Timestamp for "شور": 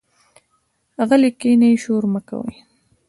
1.83-2.03